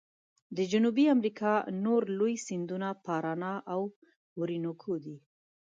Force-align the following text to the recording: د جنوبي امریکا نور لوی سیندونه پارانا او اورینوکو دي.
د 0.55 0.57
جنوبي 0.71 1.05
امریکا 1.15 1.53
نور 1.85 2.01
لوی 2.19 2.35
سیندونه 2.47 2.87
پارانا 3.05 3.53
او 3.73 3.81
اورینوکو 4.37 4.93
دي. 5.03 5.17